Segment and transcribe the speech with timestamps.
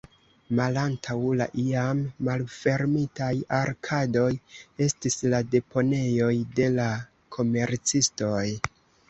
[0.59, 1.99] Malantaŭ la iam
[2.29, 3.27] malfermitaj
[3.59, 4.31] arkadoj
[4.87, 6.89] estis la deponejoj de la
[7.39, 8.43] komercistoj.